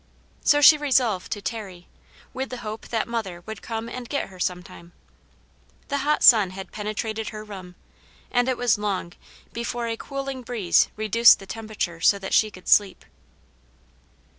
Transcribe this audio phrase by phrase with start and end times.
[0.43, 1.87] So she resolved to tarry,
[2.33, 4.93] with the hope that mother would come and get her some time.
[5.89, 7.75] The hot sun had penetrated her room,
[8.31, 9.13] and it was long
[9.53, 13.05] before a cooling breeze reduced the temperature so that she could sleep.